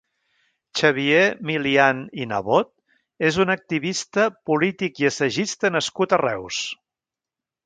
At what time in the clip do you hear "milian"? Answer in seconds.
1.49-1.99